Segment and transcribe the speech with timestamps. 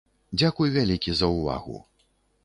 [0.39, 1.77] Дзякуй вялікі за ўвагу.